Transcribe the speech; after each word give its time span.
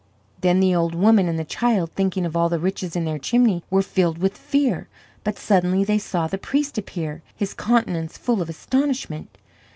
Then 0.39 0.61
the 0.61 0.73
old 0.73 0.95
woman 0.95 1.27
and 1.27 1.37
the 1.37 1.45
child 1.45 1.91
thinking 1.91 2.25
of 2.25 2.35
all 2.35 2.49
the 2.49 2.57
riches 2.57 2.95
in 2.95 3.05
their 3.05 3.19
chimney 3.19 3.63
were 3.69 3.83
filled 3.83 4.17
with 4.17 4.35
fear. 4.35 4.87
But 5.23 5.37
suddenly 5.37 5.83
they 5.83 5.99
saw 5.99 6.25
the 6.25 6.39
priest 6.39 6.79
appear, 6.79 7.21
his 7.35 7.53
countenance 7.53 8.17
full 8.17 8.41
of 8.41 8.49
astonishment. 8.49 9.37